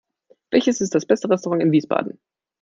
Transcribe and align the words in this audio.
Welches 0.49 0.81
ist 0.81 0.95
das 0.95 1.05
beste 1.05 1.29
Restaurant 1.29 1.61
in 1.61 1.71
Wiesbaden? 1.71 2.19